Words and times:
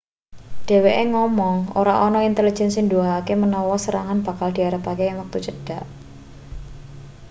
dheweke 0.67 1.03
ngomong 1.13 1.57
ora 1.81 1.93
ana 2.05 2.19
intelejen 2.29 2.69
sing 2.71 2.83
nuduhake 2.85 3.33
menawa 3.43 3.75
serangan 3.85 4.19
bakal 4.27 4.47
diarepake 4.55 5.03
ing 5.07 5.15
wektu 5.21 5.39
cedhak 5.45 5.85